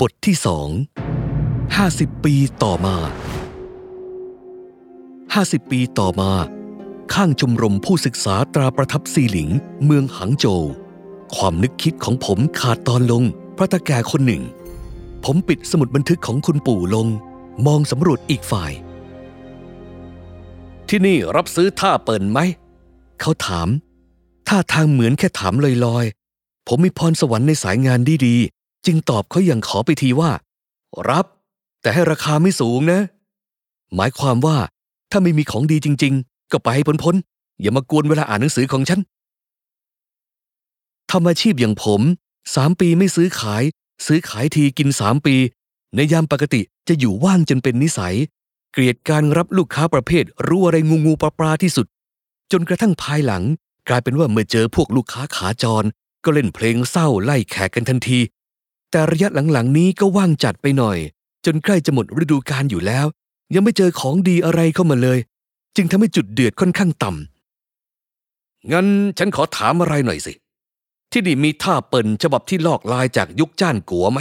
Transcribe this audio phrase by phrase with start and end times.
[0.00, 0.68] บทที่สอง
[1.76, 2.96] ห้าสิบปีต่อมา
[5.34, 6.32] ห้าสิบปีต่อมา
[7.14, 9.50] ข้างชมรมผู้ศึกษาตราประทับซีหลิง
[9.84, 10.64] เมืองหังโจว
[11.36, 13.24] ความนึกคิดของผมขาดตอนลง
[13.56, 14.42] พระตาแก่คนหนึ่ง
[15.24, 17.06] ผมปิดสมุดบันทึกของคุณปู่ลง
[17.66, 18.72] มองสำรวจอีกฝ่าย
[20.88, 22.38] ที่นี่รับซื้อท่าเปิ่นไหม
[23.20, 23.68] เขาถาม
[24.48, 28.55] ท่าทางเหมือนแค่ถามลอยๆ ผมมีพรสวรรค์ในสายงานดีๆ
[28.86, 30.30] จึงตอบเขาอย่างขอไปทีว่า
[31.10, 31.26] รับ
[31.80, 33.00] แต่ให้ราคาไม่สูงนะ
[33.94, 34.56] หมายความว่า
[35.10, 39.00] ถ้าไม่มีของดีจริง ๆ ก็ไปให้พ้นๆอย่ามากวนเวลาอ่านหนังสือของฉัน
[41.10, 42.00] ทำอาชีพอย่างผม
[42.54, 43.62] สามปีไม่ซื้อขาย
[44.06, 45.34] ซื้อขายทีกินสามปี
[45.94, 48.16] ในยามปกติจะอยู่ว่างจนเป็นนิสัย
[48.72, 51.86] เกลียดการรับลูกค้าประเภท รู้อะไรงูงูปลาปลาที่สุด
[52.52, 53.42] จนกระทั่งภายหลัง
[53.88, 55.84] กลายเป็นว่าเมื่อเจอพวกลูกค้าขาจร
[56.24, 58.18] ก็เล่นเพลงเศร้าไล่แขกกันทันที
[58.90, 60.98] แต่ระยะหลังๆนี้ก็ว่างจัดไปหน่อย
[61.44, 63.06] จนใกล้จะหมดฤดูกาลอยู่แล้ว
[63.54, 65.18] ยังไม่เจอของดีอะไรเข้ามาเลย
[65.76, 68.86] จึงทำให้จุดเดือดค่อนข้างต่ำงั้น
[69.18, 70.32] ฉันขอถามอะไรหน่อยสิ
[71.12, 74.20] ที่นี่มีท่าเปิ่นฉบับที่ลอกลายจากยุคจ้านกัวไหม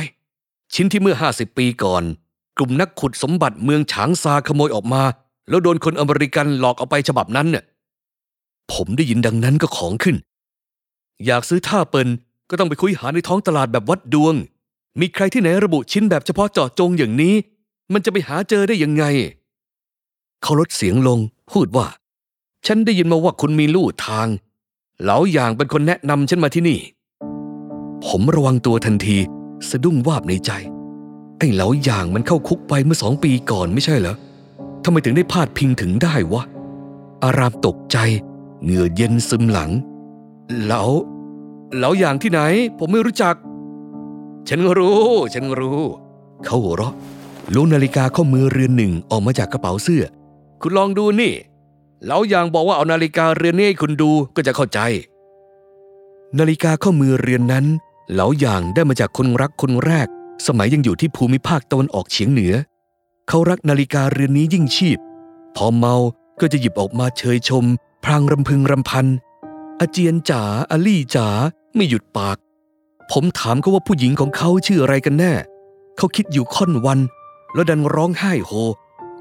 [0.74, 2.04] ชิ้นที่เมื่อห้าสิบปีก่อน
[2.58, 5.04] กลุ่มนักขุดสมบัติเมืองฉางซาขโมยออกมา
[5.50, 7.64] แล้วโดนคนอเมริกันหลอกเอาไปฉบับนั้นเนี่ย
[8.74, 10.16] ผมได้ยินดังนั้นก็ของขึ้น
[11.26, 12.08] อยากซื้อท่าเปิ่น
[12.50, 14.36] ก็ต้องไปคุยหาในท้องตลาดแบบวัดดวง
[15.00, 17.36] มีใครที่ไหนระบุชิ้นแบบเฉพาะเจาะจงอย่างนี้
[17.94, 19.04] มันจะไปหาเจอได้ยังไง
[20.42, 21.20] เขาลดเสียงลง
[21.52, 21.88] พูดว่า
[22.66, 24.28] ฉันได้ยินมาว่าคุณมีลู่ทาง
[25.02, 26.80] เหลาอย่างเป็นคนแนะนำฉันมาที่นี่
[28.06, 29.18] ผมระวังตัวทันที
[29.70, 30.52] สะดุ้งวาบในใจ
[31.38, 34.16] ไอ้เหลาอย่างมันเข้าคุกไปเมื่อสองปีก่อนไม่ใช่เหรอ
[34.84, 36.44] ทำไมถึงได้พาดพิงถึงได้วะ
[37.24, 37.98] อารามตกใจ
[38.64, 39.72] เหงื่อเย็นซึมหลัง
[40.64, 40.84] เหลา
[41.76, 42.42] เหลาอย่างที่ไหน
[42.78, 43.36] ผมไม่รู้จัก
[44.50, 45.00] ฉันรู้
[45.34, 45.82] ฉันรู้
[46.46, 46.94] เขาหัวเราะ
[47.54, 50.04] ล้วนาฬิกาข้อมือเรือนหนึ่งออกมาจากกระเป๋าเสื้อ
[50.62, 51.34] คุณลองดูนี่
[52.04, 54.80] เหลาอย่างบอกว่าเอานาฬิกาเรือนนี้ให้คุณดูก็จะเข้าใจ
[56.40, 57.66] นาฬิกาข้อมือเรือนนั้น
[58.12, 60.08] เหลาอย่างได้มาจากคนรักคนแรก
[60.48, 62.54] สมัยยังอยู่ที่ภูมิภาคตะวันออกเฉียงเหนือ
[63.28, 64.98] เขารักนาฬิกาเรือนนี้ยิ่งชีพ
[65.56, 65.96] พอเมา
[66.42, 67.66] ก็จะหยิบออกมาเชยชม
[68.04, 69.06] พรางรำพึงรำพัน
[69.80, 71.28] อาเจียนจ๋าอลี่จ๋า
[71.76, 72.38] ไม่หยุดปาก
[73.18, 75.34] ผมถามเขาว่าผู้หญิงของเขาชื่ออะไรกันแน่
[75.98, 77.00] เขาคิดอยู่ค่อนวัน
[77.54, 78.52] แล้วดันร้องไห้โฮ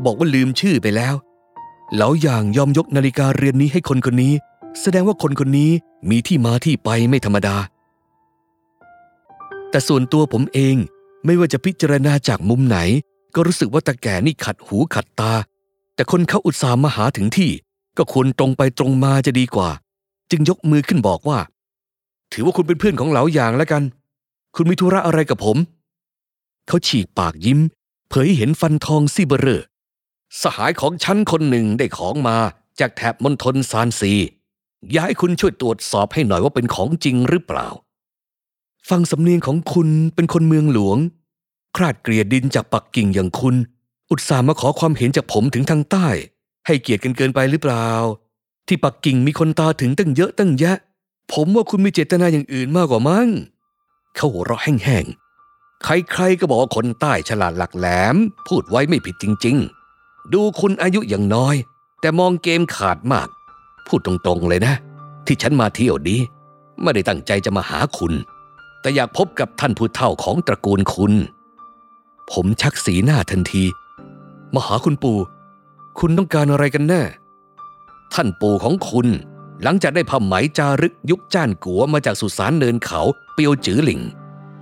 [0.04, 1.14] บอกว่าลืมชื่อไปแล้ว
[1.94, 4.34] เหลาอย่างยอมยกนาฬิกาเรือนนี้ให้คนคนนี้
[4.80, 5.70] แสดงว่าคนคนนี้
[6.10, 7.56] มีที่มาที่ไปไม่ธรรมดา
[9.70, 10.76] แต่ส่วนตัวผมเอง
[11.24, 12.78] ไม่ว่าจะพิจารณาจากมุมไหน
[13.34, 15.32] ก็รู้สึกว่าตาแก่นี่ขัดหูขัดตา
[15.94, 17.50] แต่คนเขาอุตส่าห์มาหาถึงที่
[17.96, 19.70] ก็ควรตรงไปตรงมาจะดีกว่า
[20.30, 21.38] จึงยกมือขึ้นบอกว่า
[22.34, 23.82] ถือว่าคุณเป็นเพื่อนของเหลาอย่างแล้วกัน
[24.56, 25.56] คุณมีธุระอะไรกับผม
[26.68, 27.60] เขาฉีกปากยิ้ม
[28.08, 29.62] เผยให้เห็นฟันทองซี่เบเรอ
[30.42, 32.36] สหายของฉันคนหนึ่งได้ของมา
[32.80, 34.12] จากแถบมณฑลซานซี
[34.90, 37.68] อยากให้คุณช่วยตรวจสอบให้หน่อยว่าเป็นของจริงหรือเปล่า
[38.88, 40.98] ฟังสำเนียงของคุณเป็นคนเมืองหลวง
[41.76, 43.56] คราดเกลียดดินจากปักกิ่งอย่างคุณ
[44.10, 46.08] อุตส่าห์มาขอความเห็นจากผมถึงทางใต้
[46.66, 47.88] ให้เกียรติกันเกินไปหรือเปล่า
[48.66, 50.76] ที่ปักกิ่งมีคนตาถึงตั้งเยอะตั้งแยะ
[51.32, 53.28] ผมว่าคุณมีเจตนาอย่างอื่นมากกว่ามั้ง
[54.16, 58.16] เขาหัวเราะแห้งๆ ใครๆก็บอกว่าคนใต้ฉลาดหลักแหลม
[58.48, 61.54] พูดไว้ไม่ผิดจริงๆ ดูคุณอายุอย่างน้อย
[62.00, 63.28] แต่มองเกมขาดมาก
[63.86, 64.74] พูดตรงๆเลยนะ
[65.26, 66.20] ที่ฉันมาเที่ยวนี้
[66.82, 68.12] ไม่ได้ตั้งใจจะมาหาคุณ
[68.80, 71.12] แต่อยากพบกับท่านผู้เฒ่าของตระกูลคุณ
[72.32, 73.64] ผมชักสีหน้าทันที
[74.54, 75.18] มาหาคุณปู่
[75.98, 77.02] คุณต้องการอะไรกันแน่
[78.14, 79.06] ท่านปู่ของคุณ
[79.64, 83.00] หลังจากได้ผ้าไหมจารึกยุคจ้านกัวมาจากสุสานเนินเขา
[83.34, 84.00] เปียวจือหลิง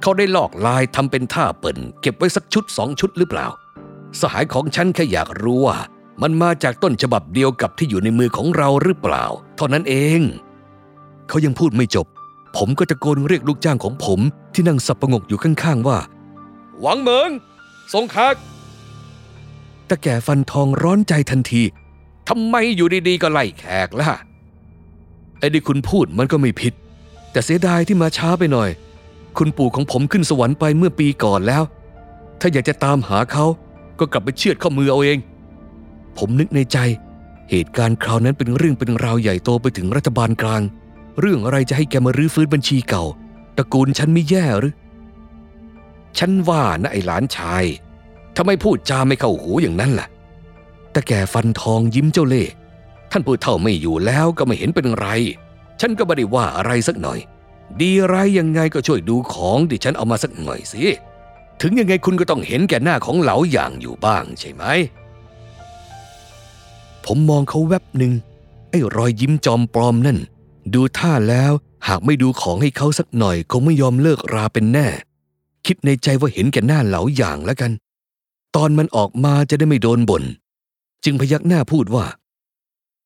[0.03, 3.47] เขาได้ลอกลายทำเป็นท่าเปิ่นเก็บไว้สักชุดสองชุดหรือเปล่า
[4.21, 5.79] สหายของฉันแค่อยากรู้ว่า
[6.23, 9.25] มันมาจากต้นฉบับเดียวกับที่อยู่ในมือของเราหรือเปล่า
[9.57, 10.21] เท่านั้นเอง
[11.29, 12.07] เขายังพูดไม่จบ
[12.57, 14.21] ผมก็ตะโกนเรียกลูกจ้างของผม
[14.55, 15.99] ที่นั่งสับประงกอยู่ข้างๆว่า
[16.81, 17.31] หวังเหมิง
[17.93, 18.35] ส่งคัก
[19.89, 21.63] ตะแก่ฟันทองร้อนใจทันที
[22.29, 24.13] ทำไมอยู่ดีๆก็ไล่แขกล่ะ
[25.43, 26.73] ไอ้ที่คุณพูดมันก็ไม่ผิด
[27.33, 28.71] แต่เสียดายที่มาช้าไปหน่อย
[29.39, 31.63] คุณปู่ของผมขึ้นสวรรค์ไปเมื่อปีก่อนแล้ว
[32.41, 33.45] ถ้าอยากจะตามหาเขา
[33.99, 35.19] ก็กลับไปเชือดข้อมือเอาเอง
[36.19, 36.79] ผมนึกในใจ
[37.51, 40.63] เหตุการณ์คราวนั้นเป็นเรื่องเป็นราวใหญ่โตไปถึงรัฐบาลกลาง
[41.21, 43.05] เรื่องอะไรจะให้แกมารื้อฟื้นบัญชีเก่า
[43.57, 44.75] ตระกูลฉันไม่แย่หรือ
[46.19, 47.65] ฉันว่านะไอ้หลานชาย
[48.37, 50.07] ทำไมพูดจาไม่เข้าหูอย่างนั้นล่ะ
[50.93, 52.53] แต่แกฟันทองยิ้มเจ้าเล่ห์
[53.13, 55.09] ท่านผู้เฒ่าไม่อยู่แล้วก็ไม่เห็นเป็นไร
[55.81, 57.19] ฉันก็ไม่ได้ว่าอะไรสักหน่อย
[57.81, 60.85] ดีไรยังไงก็ช่วยดูของที่ฉันเอามาสักหน่อยสิ
[61.61, 64.65] ถึงยังไงคุณก็ต้องเห็นแก่หน้าของเหลาอย่างอยู่บ้างใช่ไหม
[67.05, 68.13] ผมมองเขาแวบหนึ่ง
[68.71, 70.19] ไอ้รอยยิ้มจอมปลอมนั่น
[70.75, 71.53] ดูท่าแล้ว
[71.89, 74.89] หากไม่ดูของให้เขาสักหน่อยคงไม่ยอมเลิกราเป็นแน่
[75.67, 77.73] คิดในใจว่าเห็นแก่หน้าเหลาอย่างแล้วกัน
[78.57, 80.25] ตอนมันออกมาจะได้ไม่โดนบน่น
[81.05, 82.05] จึงพยักหน้าพูดว่า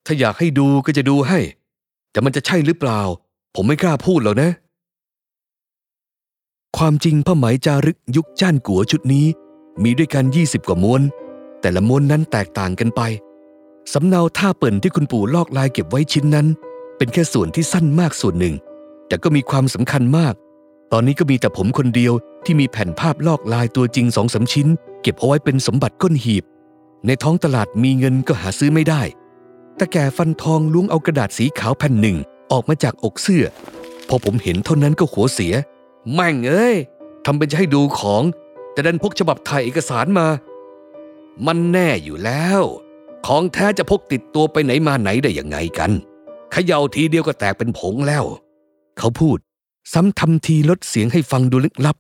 [0.07, 1.41] ถ้าอยากให้ดูก็จะดูให้
[2.11, 3.01] แต่มันจะใช่หรือเปล่า
[3.55, 4.51] ผมไม่กล้าพูดหรอกนะ
[6.77, 9.27] ความจริงผ้าไหมจารึกยุคจ้านกัวชุดนี้
[9.83, 11.03] มีด้วยกัน 20 กว่าม้วน
[11.61, 13.01] แต่ละม้วนนั้นแตกต่างกันไป
[13.93, 16.47] สำเนาท่าเปิ่นที่คุณปู่ลอกลายเก็บไว้ชิ้นนั้น
[16.97, 18.55] เป็นแค่ส่วนที่สั้นมากส่วนหนึ่ง
[19.09, 20.35] แต่ก็มีความสำคัญมาก
[20.93, 22.13] ตอนนี้ก็มีแต่ผมคนเดียว
[22.45, 24.69] ที่มีแผ่นภาพลอกลายตัวจริงสองสาชิ้น
[25.03, 26.45] เก็บเอาไว้เป็นสมบัติก้นหีบ
[27.07, 29.03] ในท้องตลาดมีเงินก็หาซื้อไม่ได้
[29.79, 32.17] ตะแก่ฟันทองล้วงเอากระดาษสีขาวแผ่นหนึ่ง
[32.53, 33.45] ออกมาจากอกเสื้อ
[34.09, 35.55] พอผมเห็นเท่านั้นก็หัวเสีย
[36.13, 36.77] แม่งเอ้ย
[37.25, 38.23] ทำเป็นจะให้ดูของ
[38.73, 40.27] แต่ดันพกฉบับถ่ายเอกสารมา
[41.47, 42.63] มันแน่อยู่แล้ว
[43.27, 45.91] ของแท้จะพกติดตัวไปไหนมาไหนได้ยังไงกัน
[46.53, 48.25] เขย่าทีเดียวก็แตกเป็นผงแล้ว
[48.99, 49.39] เขาพูด
[49.93, 51.97] ซ้ำทำทีลดเสียงให้ฟังดูลึกลับ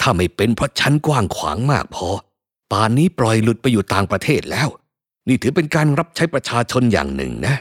[0.00, 2.08] ถ้าไม่เป็นเพราะฉันกว้างขวางมากพอ
[2.72, 4.68] ป่านนี้ปล่อยหลุดไปอยู่ต่างประเทศแล้ว
[5.28, 7.54] นี่ถือเป็นการรับใช้ประชาชนอย่างหนึ่งนะ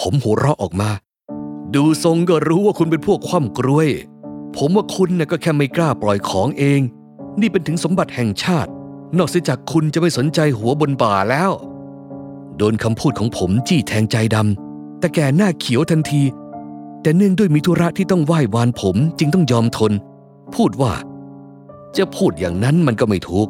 [0.00, 0.90] ผมหัวเราะออกมา
[1.74, 3.88] ดูทรงก็รู้ว่าคุณเป็นพวกคว่ำกล้วย
[4.56, 6.80] ผมว่าคุณน่ะก็แค่ไม่กล้าปล่อยของเอง
[7.40, 8.70] นี่เป็นถึงสมบัติแห่งชาติ
[9.18, 11.50] นอกเสียจากคุณจะไม่สนใจหัวบนบ่าแล้ว
[12.56, 16.22] โดนคำพูดของผมจี้แทงใจดำแต่แกหน้าเขียวทันที
[17.02, 19.92] แต่เนื่องด้วยมิธุระที่ต้องไหว้วานผมจึงต้องยอมทน
[20.54, 20.92] พูดว่า
[21.96, 23.48] จะพูดอย่างนั้นมันก็ไม่ถูก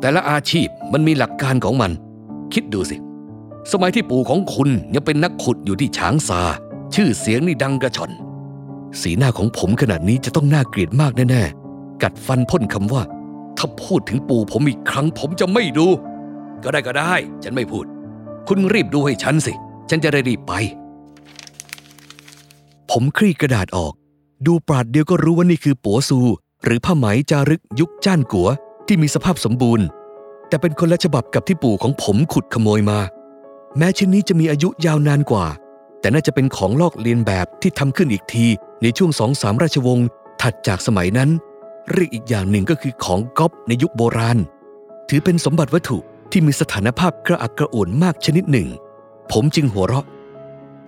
[0.00, 1.92] แต่ละอาชีพมันมีหลักการของมัน
[2.54, 2.96] คิดดูสิ
[3.72, 6.40] สมัยที่ปู่ของคุณยังเป็นนักขุดอยู่ที่ฉางซา
[6.94, 8.10] ชื่อเสียงนี่ดังกระชอน
[9.00, 13.02] สีหน้าของผมขนาดนี้จะต้องน่าเกลียดมากแน่ๆ กัดฟันพ่นคำว่า
[13.58, 15.86] ถ้าพูดถึงปู่ผมอีกครั้งผมจะไม่ดู
[16.62, 17.84] ก็ได้ก็ได้ ฉันไม่พูด
[18.48, 19.52] คุณรีบดูให้ฉันสิ
[19.90, 20.52] ฉันจะได้รีบไป
[22.90, 23.92] ผมคลี่กระดาษออก
[24.46, 26.18] ดูปราดเดียวก็รู้ว่านี่คือปัวซู
[26.64, 28.48] หรือผ้าไหมจารึกยุคจ้านกัว
[28.86, 29.86] ที่มีสภาพสมบูรณ์
[30.52, 32.98] แต่เป็นคนละฉบับกับที่ปู่ของผมขุดขโมยมา
[33.78, 35.46] แม้ชิ้นนี้จะมีอายุยาวนานกว่า
[36.00, 38.46] แต่น่าจะเป็นของลอกเลียนแบบที่ทำขึ้นอีกที
[38.82, 40.06] ในช่วงสองสามราชวงศ์
[40.42, 41.30] ถัดจากสมัยนั้น
[41.92, 44.38] เรียกอีกอย่างหนึ่งก็คือของก๊อปในยุคโบราณ
[45.08, 45.98] ถือเป็นสมบัติวัตถุ
[46.30, 48.68] ที่มีสถานภาพกระอักกระอ่วนมากชนิดหนึ่ง
[49.32, 50.06] ผมจึงหัวเราะ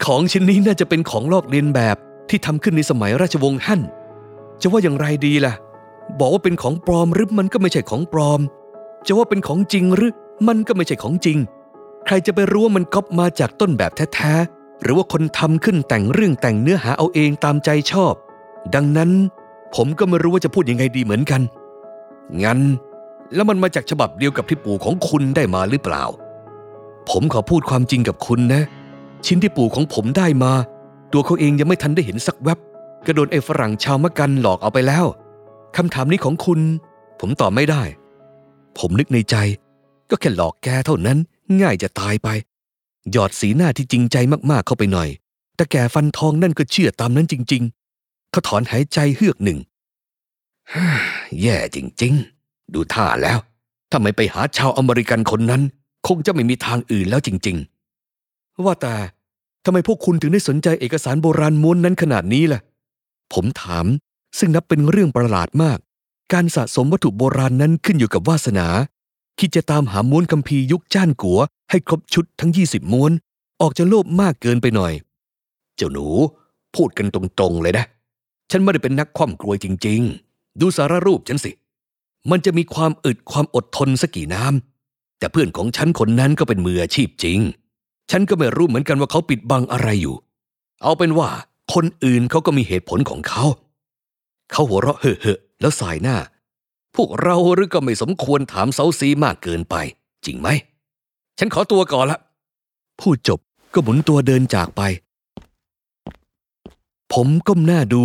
[0.05, 1.97] ของชิ้นนี้น่าจะเป็นของลอกเลียนแบบ
[2.29, 3.81] ที่ทำขึ้นในสมัยราชวงศ์ฮั่น
[4.61, 5.55] จะว่าอย่างไรดีล่ะ
[6.19, 8.43] บอกว่าเป็นของปลอมหรือมันก็ไม่ใช่ของปลอม
[9.07, 10.13] จะว่าเป็นของจริงหรือ
[10.49, 11.39] มันก็ไม่ใช่ของจริง
[12.07, 18.15] ใครจะไปรู้ว่ามันก๊อปมาจากต้นแบบแท้ๆ หรือว่าคนทำขึ้นแต่งเรื่องแต่งเนื้อหาเอาเองตามใจชอบ
[18.75, 19.11] ดังนั้น
[19.75, 21.43] ผมก็ไม่รู้ว่าจะพูดยังไงดีเหมือนกัน
[22.45, 22.61] งั้น
[23.35, 26.05] แล้วมันมาจากฉบับเดียวกับที่ปู่ของคุณได้มาหรือเปล่า
[27.11, 28.63] ผมขอพูดความจริงกับคุณนะ
[29.27, 30.53] ชิ้นที่ปู่ของผมได้มา
[31.13, 32.59] ตัวเขาเองยังไม่ทันได้เห็นสักแวบ
[33.07, 35.05] ก็โดนไอ้ฝรั่งชาวมะกันหลอกเอาไปแล้ว
[35.77, 36.61] คำถามนี้ของคุณ
[37.21, 37.83] ผมตอบไม่ได้
[38.79, 39.37] ผมนึกในใจ
[40.11, 41.19] ก็แค่หลอกแกเท่านั้น
[41.61, 42.29] ง่ายจะตายไป
[43.13, 44.17] หยอดสีหน้าที่จริงใจ
[44.51, 45.09] มากๆเข้าไปหน่อย
[45.57, 47.63] แต่แกฟันทองนั่นก็เชื่อตามนั้นจริง
[47.99, 49.59] ๆ เขาถอนหายใจเฮือกหนึ่ง
[51.41, 52.13] แย่จริง
[52.45, 53.39] ๆ ดูท่าแล้ว
[53.91, 55.63] ถ้าไม่ไปหาชาวอเมริกันคนนั้น
[56.07, 57.57] คงจะไม่มีทางอื่นแล้วจริง
[58.11, 58.95] ๆ ว่าแต่
[59.65, 62.61] ทำไมพวกคุณถึงได้สนใจเอกสารโบราณม้วนนั้นขนาดนี้ล่ะ
[63.33, 63.87] ผมถาม
[64.39, 65.79] ซึ่งนับเป็นเรื่องประหลาดมาก
[66.33, 68.67] การสะสมวัตถุโบราณนั้นขึ้นอยู่กับวาสนา
[69.39, 71.41] คิดจะตามหาม้วนคัมภีร์ยุคจ้านกัว
[71.71, 73.13] ให้ครบชุดทั้ง 20 ม้วน
[73.61, 74.93] ออกจะโลภมากเกินไปหน่อย
[75.77, 76.07] เจ้าหนู
[76.75, 77.85] พูดกันตรงๆเลยนะ
[78.51, 80.01] ฉันไม่ได้เป็นนักคว่ำกลวยจริง
[80.31, 81.51] ๆ ดูสารรูปฉันสิ
[82.31, 87.39] มันจะมีความอึดความอดทนสักกี่น้ำแต่เพื่อนของฉันคนนั้นก็เป็นมืออาชีพจริง
[88.11, 90.17] ฉันก็ไม่รู้เหมือนกันว่าเขาปิดบังอะไรอยู่
[90.83, 91.29] เอาเป็นว่า
[91.75, 93.45] คนอื่นเขาก็มีเหตุผลของเขา
[94.53, 96.17] เขาหัวเราะเฮ่อๆ แล้วสายหน้า
[96.97, 99.75] พวกเราหรือก็ไม่สมควรถามเซาซีมากเกินไป
[100.25, 100.49] จริงไหม
[101.39, 102.19] ฉันขอตัวก่อนละ
[103.01, 103.39] พูดจบ
[103.73, 104.83] ก็หมุนตัวเดินจากไป
[107.13, 108.03] ผมก้มหน้าดู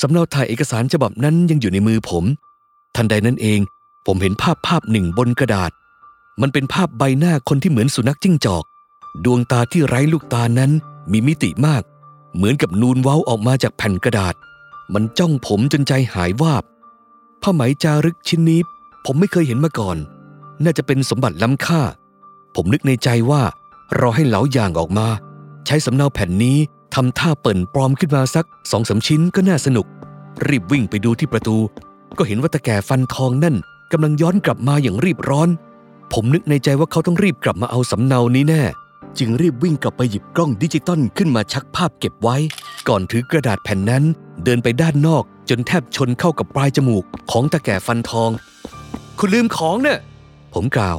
[0.00, 2.24] สำเนาถ่ายเอกสารฉบับนั้นยังอยู่ในมือผม
[2.96, 3.60] ทันใดนั้นเอง
[4.06, 5.70] ผมเห็นภาพภาพหนึ่งบนกระดาษ
[6.40, 8.64] มันเป็นภาพใบหน้าคนที่เหมือนสุนัขจิ้งจอก
[9.24, 10.70] ดวงตาที่ไร้ลูกตานั้น
[11.12, 11.82] มีมิติมาก
[12.34, 14.34] เหมือนกับนูนเว้าออกมาจากแผ่นกระดาษ
[14.94, 16.64] มันจ้องผมจนใจหายวาบ
[17.42, 18.60] ผ้าไหมจารึกชิ้นนี้
[19.04, 19.96] ผมไม่เคยเห็นมาก่อน
[20.64, 21.82] น่าจะเป็นสมบัติล้ำค่า
[22.54, 23.42] ผมนึกในใจว่า
[24.00, 25.08] รอให้เหลาอย่างออกมา
[25.66, 26.58] ใช้สำเนาแผ่นนี้
[26.94, 29.86] ทำท่าเปิ่นปลอมขึ้นมาสักสองสาชิ้นก็น่าสนุก
[30.48, 31.56] รีบวิ่งไปดูที่ประตู
[32.18, 33.56] ก็เห็นว่าตาแก่ฟันทองนั่น
[33.92, 35.48] กำลังย้อนกลับมาอย่างรีบร้อน
[36.12, 38.62] ผมนึกในใจว่าเขาต้องรีบกลับมาเอาสำเนานี้แน่
[39.18, 42.36] จึงรีบวิ่งกลับไปหยิบกล้องดิจิตอลขึ้นมาชักภาพเก็บไว้
[42.88, 44.04] ก่อนถือกระดาษแผ่นนั้น
[44.44, 48.30] เดินไปด้านนอกจนแทบชนเข้ากับปลายจมูกของตาแก่ฟันทอง
[49.18, 50.00] คุณลืมของเนะ่ะ
[50.54, 50.98] ผมกล่าว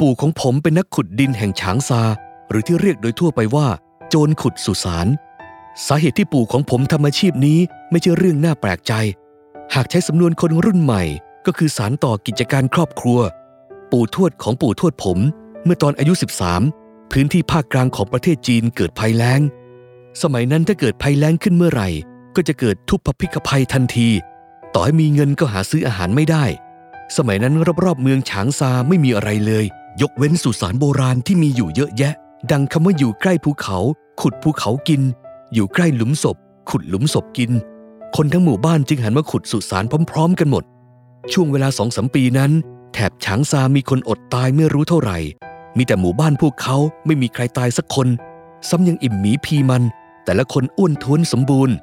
[0.00, 2.02] ปู่ของผมเป็นนักขุดดินแห่งฉางซา
[2.50, 3.66] หรือที่เรียกโดยทั่วไปว่า
[4.08, 5.06] โจรขุดสุสาน
[5.86, 7.58] สาเหตุที่ปู่ของผมทำอาชีพนี้
[7.90, 8.92] ไม่ใช่เรื่องน่าแปลกใจ
[9.74, 11.02] หากใช้สำนวนคนรุ่นใหม่
[11.46, 13.18] ก็คือสารต่อกิจการครอบครัว
[13.92, 15.18] ปู่ทวดของปู่ทวดผม
[15.64, 16.12] เมื่อตอนอายุ
[16.62, 19.40] 13 พื้นที่ภาคกลางของประเทศจีนเกิดภัยแล้ง
[20.22, 21.88] สมัยนั้นถ้าเกิดภัยแล้งขึ้นเมื่อไหร่
[22.36, 24.08] ก็จะเกิดทุพพิกภัยทันที
[24.74, 26.44] ต่อให้มีเงินก็หาซื้ออาหารไม่ได้
[27.16, 29.64] สมัยนั้นรอบๆเมืองฉางซาไม่มีอะไรเลย
[30.02, 32.14] ยกเว้นสุสานโบราณที่มีอยู่เยอะแยะ
[32.50, 33.78] ดังคำว่าอยู่ใกล้ภูเขา
[34.20, 35.02] ขุดภูเขากิน
[35.54, 36.36] อยู่ใกล้หลุมศพ
[36.70, 37.50] ขุดหลุมศพกิน
[38.16, 40.64] คนทั้งหมู่บ้านจึงหันมาขุดสุสานพร้อม ๆ กันหมด
[41.32, 42.50] ช่วงเวลาสองสมปีนั้น
[42.92, 45.18] แถบฉางซามีคนอดตายไม่รู้เท่าไหร่
[45.76, 46.76] มีแต่หมู่บ้านพวกเขา
[47.06, 48.08] ไม่มีใครตายสักคน
[48.68, 49.82] ซ้ำยังอิ่มหมีพีมัน
[50.24, 51.74] แต่ละคนอ้วนท้วนสมบูรณ์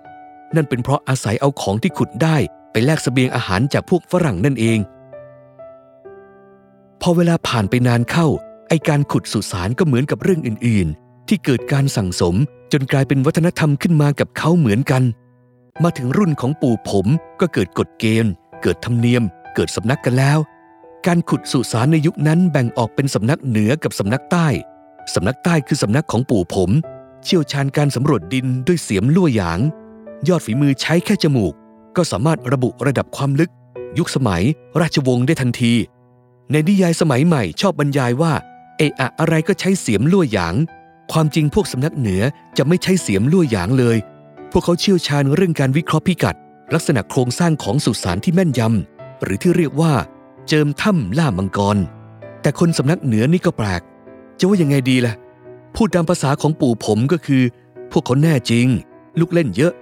[0.55, 2.35] นั่นเป็นเพราะอาศัยเอาของที่ขุดได้
[2.71, 4.79] ไปแลกสเสบียงอาหารจากพวกฝรั่งนั่นเอง
[7.01, 8.27] พอเวลาผ่านไปนานเข้า
[8.69, 12.35] ไอการขุดสุสานก็เหมือนกับเรื่องอื่น ๆ ที่เกิดการสั่งสม
[12.71, 15.03] จนกลายเป็นวัฒนธรรมขึ้นมากับเขาเหมือนกัน
[15.83, 17.07] มาถึงรุ่นของปู่ผม
[17.39, 18.31] ก็เกิดกฎเกณฑ์
[18.61, 19.23] เกิดธรรมเนียม
[19.55, 20.39] เกิดสำนักกันแล้ว
[21.07, 24.47] การขุดสุสานในยุคนั้นแบ่งออกเป็นสำนักเหนือกับสำนักใต้
[25.13, 26.69] สำนักใต้คือสำนักของปู่ผม
[27.23, 29.59] เชี่ยวชาญการสำรวจดินด้วยเสียมลั่วหยาง
[30.27, 31.53] ยอดฝีมือใช้แค่จมูก
[31.97, 33.51] ก็สามารถระบุระดับความลึก
[33.97, 34.43] ยุคสมัย
[34.81, 35.73] ราชวงศ์ได้ทันที
[36.51, 38.33] ในนิยายสมัยใหม่ชอบบรรยายว่า
[38.77, 40.55] เอะอะอะไรก็ใช้เสียมลั่วหยาง
[41.11, 42.23] ความจริงพวกสำนักเหนือ
[42.57, 43.97] จะไม่ใช้เสียมลั่วหยางเลย
[44.51, 46.35] พวกเขาเชี่ยวชาญเรื่องการวิเคราะห์พิกัด
[46.73, 49.93] ลักษณะโครงสร้างของสุสานที่แม่นยำหรือที่เรียกว่า
[50.47, 51.77] เจิมถ้ำล่ามังกร
[52.41, 53.81] แต่คนสำนักเหนือนี่ก็แปลก
[54.39, 55.13] จะว่ายังไงดีล่ะ
[55.75, 57.43] พูดตามภาษาของปู่ผมก็คือ
[57.91, 58.67] พวกเขาแน่จริง
[59.19, 59.73] ลูกเล่นเยอะ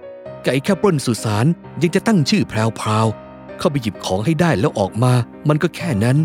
[0.44, 1.46] ไก่แค่ปล้นสุสาน
[1.82, 5.12] ยังจะตั้งชื่อแพรวๆเข้าไปหยิบของให้ได้แล้วออกมา
[5.48, 6.16] มันก็แค่นั้น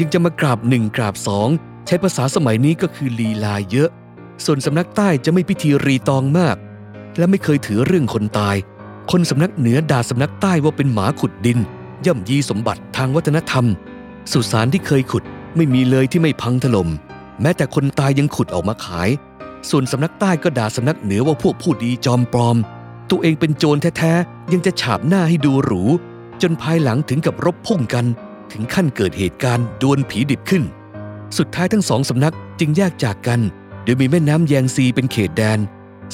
[0.00, 1.48] ยังจะมากราบหนึ่งกราบสอง
[1.86, 3.88] ใช้ภาษาสมัยนี้ก็คือลีลาเยอะ
[4.44, 6.56] ส่วนสำนักใต้จะไม่พิธีรีตองมาก
[7.18, 8.56] และไม่เคยถือเรื่องคนตาย
[9.10, 11.58] คนสำนักเหนือด่าสำนักใต้ว่าเป็นหมาขุดดิน
[12.06, 13.64] ย่ำยีสมบัติทางวัฒนธรรม
[14.32, 15.22] สุสานที่เคยขุด
[15.56, 16.88] ไม่มีเลยที่ไม่พังถลม่ม
[17.42, 19.08] แม้แต่คนตายยังขุดออกมาขาย
[19.70, 22.56] ส่วนสำนักใต้ก็ด่าสำนักเหนือว่าพวกผู้ดีจอมปลอม
[23.10, 25.82] ตัวเองเป็นโจรแท้ๆ ยังจะฉาบหน้าให้ดูหรู
[26.42, 28.06] จนภายหลังถึงกับรบพุ่งกัน
[28.52, 30.62] ถึงขั้นเกิดเหตุการณ์ดวลผีดิบขึ้น
[31.38, 33.40] สุดท้ายทั้งสองสำนักจึงแยกจากกัน
[33.84, 35.58] โดยมีแม่น้ำแยงซีเป็นเขตแดน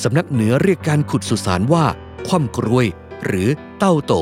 [0.03, 1.85] สำนักเหนือเรียกการขุดสุสานว่า
[2.27, 2.87] คว่ำกรวย
[3.27, 3.49] หรือ
[3.79, 4.15] เต้าโต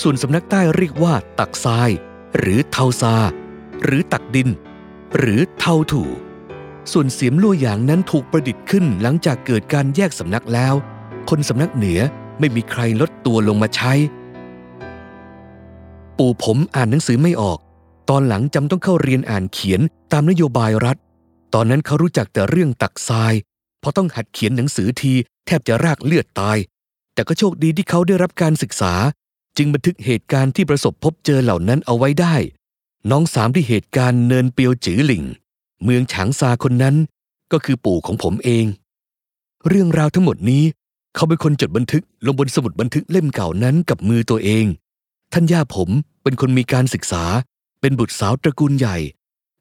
[0.00, 1.90] ส่วนสำนักใต้เรียกว่า ตักทราย
[2.38, 3.14] หรือเทาซา
[3.84, 4.48] หรือตักดิน
[5.18, 6.04] หรือเทาถู
[6.92, 10.74] ส่วนเสียมลั่หยางนั้นถูกประดิษฐ์ขึ้นหลังจากเกิดการแยกสำนักแล้ว
[11.30, 12.00] คนสำนักเหนือ
[12.38, 13.92] ไม่มีใครลดตัวลงมาใช้
[16.18, 17.58] ปู่ผมอ่านหนังสือไม่ออก
[18.10, 19.80] ตอนหลังจำต้องเข้าเรียนอ่านเขียน
[20.12, 20.96] ตามนโยบายรัฐ
[21.54, 23.34] ตอนนั้นเขารู้จักแต่เรื่องตักทราย
[23.82, 25.12] พอต้องหัดเขียนหนังสือที
[25.46, 26.58] แทบจะรากเลือดตาย
[27.14, 28.92] แต่ก็โชคดีที่เขาได้รับการศึกษา
[29.56, 32.36] จึงบันทึกเหตุการณ์ที่ประสบพบเจอเหล่านั้นเอาไว้ได้
[33.08, 35.24] น้องสามที่เหตุการณ์เนินเปียวจือหลิง
[35.84, 36.96] เมืองฉางซาคนนั้น
[37.52, 38.66] ก็คือปู่ของผมเอง
[39.68, 40.64] เรื่องราวทั้งหมดนี้
[41.14, 44.64] เขาเป็นคนจดบันทึกลงบนสมุดบันทึกเล่มเก่านั้นกับมือตัวเอง
[45.32, 45.88] ท่านย่าผม
[46.22, 47.24] เป็นคนมีการศึกษา
[47.80, 48.96] เป็นบุตรสาวตระกูลใหญ่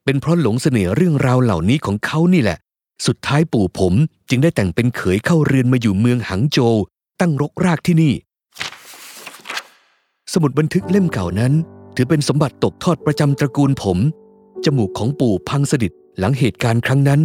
[0.04, 2.58] เป็นเพราะหลงเสน่ห์เรื่องราวเหล่านี้ของเขานี่แหละ
[3.06, 3.94] สุดท้ายปู่ผม
[4.30, 6.76] จึงได้แต่งเป็นเขยเข้าเรือนมาอยู่เมืองหังโจว
[7.20, 8.14] ตั้งรกรากที่นี่
[10.34, 11.54] สมุดบันทึกเล่มเก่านั้น
[11.96, 13.98] ถือเป็นสมบัติตกทอดประจำตระกูลผม
[14.66, 17.22] จมูกของปู่พังสดิดหลังเหตุการณ์ครั้งนั้น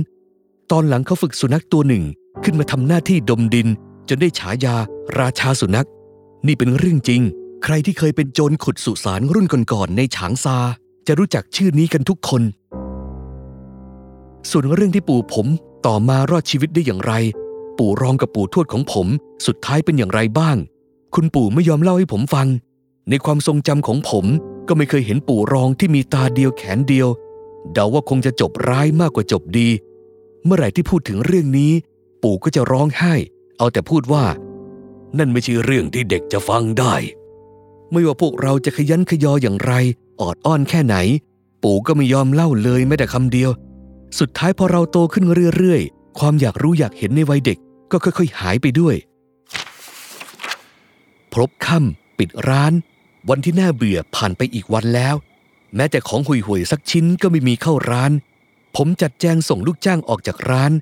[0.71, 2.05] ตอนหลังเขาฝึกสุนัขตัวหนึ่ง
[2.45, 3.69] ขึ้นมาทำหน้าที่ดมดิน
[4.09, 4.77] จนได้ฉายา
[5.19, 5.89] ราชาสุนัข
[6.47, 7.23] นี่เป็นเรื่องจริง
[7.65, 10.57] ใครที่เคยเป็นโจรขุดสุสานรุ่นก่อนๆในฉางซา
[11.07, 12.43] จะรู้จักชื่อนี้กันทุกคน
[14.51, 15.47] ส่วนเรื่องที่ปู่ผม
[15.87, 17.13] ต่อมารอดชีวิตได้อย่างไร
[17.79, 19.07] ปู่รองกับปู่ทวดของผม
[19.47, 20.57] สุดท้ายเป็นอย่างไรบ้าง
[21.15, 22.47] คุณปู่ไม่ยอมเล่าให้ผมฟัง
[23.11, 24.25] ในความทรงจำของผม
[24.69, 27.09] ก็ไม่เคยเห็นปู่รองที่มีตาเดียวแขนเดียว
[27.73, 29.69] เดาว่าคงจะจบร้ายมากกว่าจบดี
[30.45, 31.73] เมื่อไหร่ที่พูดถึงเรื่องนี้
[32.23, 33.15] ปู่ก็จะร้องไห้
[33.59, 34.25] เอาแต่พูดว่า
[35.19, 36.95] นั่นไม่ใช่เรื่องที่เด็กจะฟังได้
[37.93, 39.73] ไม่ว่าพวกเราจะขยันขยออย่างไร
[40.21, 40.97] ออดอ้อนแค่ไหน
[41.63, 43.51] ปู่ก็ไม่ยอมเล่าเลยแม้แต่คำเดียว
[44.19, 45.25] สุดท้ายพอเราโตขึ้น
[45.57, 47.59] เรื่อยๆ ความอยากรู้อยากเห็นในวัยเด็ก
[47.91, 48.97] ก็ค่อย ๆ หายไปด้วย
[51.33, 52.73] พบค่ำปิดร้าน
[53.29, 55.15] วันที่น่าเบื่อผ่านไปอีกวันแล้ว
[55.77, 58.13] แม้แต่ของห่วยๆสักชิ้นก็ไม่มีเข้าร้าน
[58.77, 60.73] ผมจัดแจงส่งลูกจ้างออกจากร้าน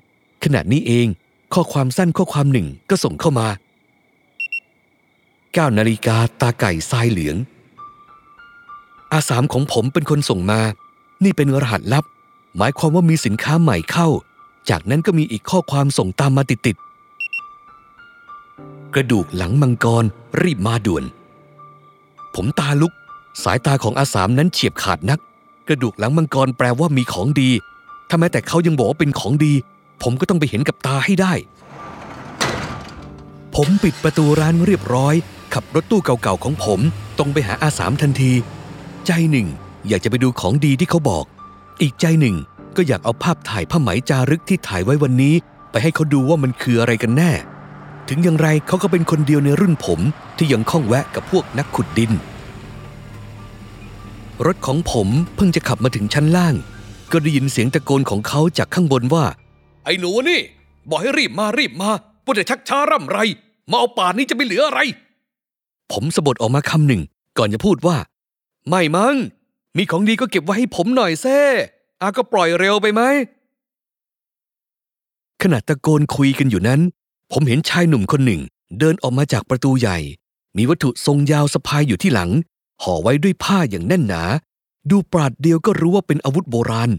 [0.43, 1.07] ขณะนี้เอง
[1.53, 3.47] ข้อความสั้นข้อความหนึ่งก็ส่งเข้ามา
[4.73, 7.37] 9นาฬิกาตาไก่ทรายเหลือง
[9.13, 10.61] อาสามของผมเป็นคนส่งมา
[11.23, 12.05] นี่เป็นรหัสลับ
[12.57, 14.07] หมายความว่ามีสินค้าใหม่เข้า
[14.69, 20.05] จากนั้นก็มีอีกข้อความส่งตามมาติดๆกระดูกหลังมังกร
[20.41, 21.03] รีบมาด่วน
[22.35, 22.93] ผมตาลุก
[23.43, 25.19] สายตาของอาสามนั้นเฉียบขาดนัก
[25.67, 27.49] กระดูกหลังมังกรแปลว่ามีของดี
[28.09, 29.53] ถ้าแม้แต่เขายังบอกว่าเป็นของดี
[30.03, 31.33] ผมก็ต้องไปเห็นกับตาให้ได้
[33.55, 35.15] ผมปิดประตูร้านเรียบร้อย
[35.53, 36.79] ขับรถตู้เก่าๆของผม
[37.17, 38.31] ตรงไปหาอาสามทันที
[39.05, 39.47] ใจหนึ่ง
[39.87, 41.25] อยากจะไปดูของดีที่เขาบอก
[41.81, 42.35] อีกใจหนึ่ง
[42.75, 45.35] ก็อยากเอาภาพถ่ายผ้าไหมจารึกที่ถ่ายไว้วันนี้
[45.71, 47.31] ไปให้เขาดูว่ามันคืออะไรกันแน่
[48.09, 49.99] ถึงอย่างไรเขาก็เป็นคนเดียวในรุ่นผม
[50.37, 52.11] ที่ยังข้องแวะกับพวกนักขุดดิน
[54.45, 56.55] รถของผมเพิ่งจะขับมาถึงชั้นล่าง
[57.11, 59.25] ก็ได้ยินเสียงตะโกนของเขาจากข้างบนว่า
[59.85, 60.41] ไอ้หนูนี่
[60.89, 61.89] บอกให้รีบมารีบมา
[62.23, 63.19] พูดแต่ชักช้าร่ำไร
[63.69, 64.79] มาเอาป่านนี้จะไม่เหลืออะไร
[65.91, 67.01] ผมสะบดออกมาคำหนึ่ง
[67.37, 67.97] ก่อนจะพูดว่า
[68.69, 69.15] ไม่มัง้ง
[69.77, 71.39] มีของดีก็เก็บไว้ให้ผมหน่อยแซ่
[72.01, 73.01] อาก็ปล่อยเร็วไปไหม
[75.41, 76.81] ขณะตะโกนคุยกันอยู่นั้น
[77.35, 78.41] ผมเห็นชายหนุ่มคนหนึ่ง
[78.79, 79.97] เดินออกมาจากประตูใหญ่
[80.57, 82.29] มีวัตถุทรงยาวสะพายอยู่ที่หลัง
[82.83, 84.23] ห่อไว้ด้วยผ้าอย่างแน่นหนา
[84.89, 86.91] ดูปราดเดียวก็รู้ว่าเป็นอาวุธโบราณ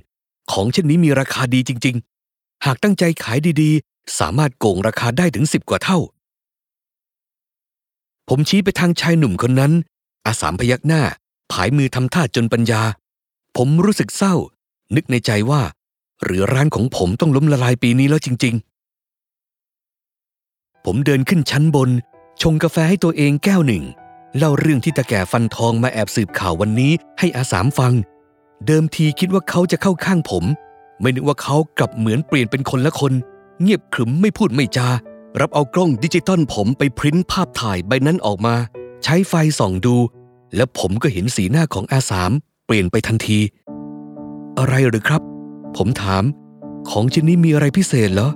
[0.53, 1.97] ของเช่นนี้มีราคาดีจริง
[2.31, 5.99] ๆ หากตั้งใจขายดีๆ สามารถโกงราคาได้ถึงสิบกว่าเท่า
[8.29, 9.73] ผมชี้ไปทางชายหนุ่มคนนั้น
[10.27, 11.03] อาสามพยักหน้า
[11.53, 12.83] ผายมือทำท่าจนปัญญา
[13.57, 14.35] ผมรู้สึกเศร้า
[14.95, 15.63] นึกในใจว่า
[16.25, 18.74] หรือร้านของผมต้องล้มละลายปีนี้แล้วจริง ๆ
[20.85, 21.91] ผมเดินขึ้นชั้นบน
[22.43, 23.85] ชงกาแฟให้ตัวเองแก้วหนึ่ง
[24.37, 27.93] เล่าเรื่องที่ตาแก่ฟันทองมาแอบสืบข่าววันนี้ให้อาสามฟัง
[28.67, 30.45] เดิมทีคิดว่าเขาจะเข้าข้างผม
[31.01, 33.13] ไม่นึกว่าเขากลับเหมือนเปลี่ยนเป็นคนละคน
[33.61, 34.89] เงียบขรึมไม่พูดไม่จา
[35.41, 38.55] รับเอากล้องดิจิตอลผมไปพริ้นภาพถ่ายใบนั้นออกมา
[39.05, 39.97] ใช้ไฟส่องดู
[40.57, 42.31] และผมก็เห็นสีหน้าของอาสาม
[42.67, 43.39] เปลี่ยนไปทันที
[44.59, 45.23] อะไรหรือครับ
[45.77, 46.25] ผมถาม
[46.91, 48.31] ของชิ้นนี้มีอะไรพิเศษเหรอ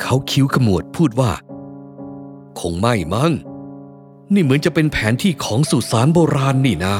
[0.00, 1.32] เขาคิ้วขมวดพูดว่า
[2.60, 3.32] คงไม่มั้ง
[4.34, 6.96] นี่เหมือนจะเป็นแผนที่ของสุสานโบราณนี่นะ